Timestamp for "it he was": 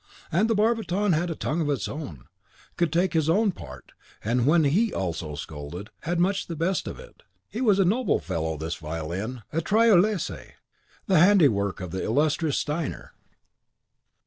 6.99-7.77